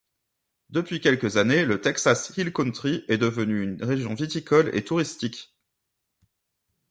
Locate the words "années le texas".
1.37-2.33